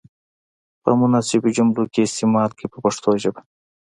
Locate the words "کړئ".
2.57-2.67